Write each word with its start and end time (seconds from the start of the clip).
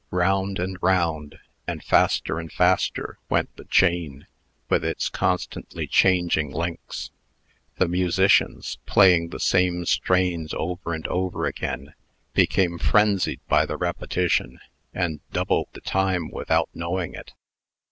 Round 0.09 0.57
and 0.57 0.79
round, 0.81 1.37
and 1.67 1.83
faster 1.83 2.39
and 2.39 2.51
faster, 2.51 3.19
went 3.29 3.55
the 3.55 3.65
chain, 3.65 4.25
with 4.67 4.83
its 4.83 5.09
constantly 5.09 5.85
changing 5.85 6.49
links. 6.49 7.11
The 7.77 7.87
musicians, 7.87 8.79
playing 8.87 9.29
the 9.29 9.39
same 9.39 9.85
strains 9.85 10.55
over 10.57 10.95
and 10.95 11.05
over 11.07 11.45
again, 11.45 11.93
became 12.33 12.79
frenzied 12.79 13.41
by 13.47 13.67
the 13.67 13.77
repetition, 13.77 14.59
and 14.91 15.19
doubled 15.31 15.67
the 15.73 15.81
time 15.81 16.31
without 16.31 16.69
knowing 16.73 17.13
it. 17.13 17.33